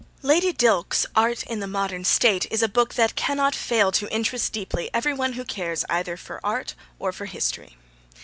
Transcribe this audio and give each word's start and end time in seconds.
Lady 0.23 0.51
Dilke's 0.51 1.05
Art 1.15 1.43
in 1.43 1.59
the 1.59 1.67
Modern 1.67 2.03
State 2.03 2.47
is 2.49 2.63
a 2.63 2.67
book 2.67 2.95
that 2.95 3.13
cannot 3.13 3.53
fail 3.53 3.91
to 3.91 4.11
interest 4.11 4.51
deeply 4.51 4.89
every 4.95 5.13
one 5.13 5.33
who 5.33 5.45
cares 5.45 5.85
either 5.91 6.17
for 6.17 6.41
art 6.43 6.73
or 6.97 7.11
for 7.11 7.27
history. 7.27 7.77